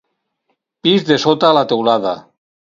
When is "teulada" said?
1.75-2.17